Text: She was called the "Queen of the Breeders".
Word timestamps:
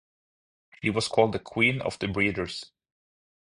She 0.81 0.89
was 0.89 1.07
called 1.07 1.31
the 1.31 1.37
"Queen 1.37 1.79
of 1.79 1.99
the 1.99 2.07
Breeders". 2.07 2.71